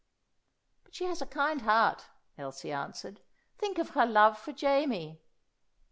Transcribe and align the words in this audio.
"But 0.83 0.95
she 0.95 1.03
has 1.03 1.21
a 1.21 1.27
kind 1.27 1.61
heart," 1.61 2.05
Elsie 2.35 2.71
answered. 2.71 3.21
"Think 3.59 3.77
of 3.77 3.89
her 3.91 4.07
love 4.07 4.35
for 4.35 4.51
Jamie." 4.51 5.21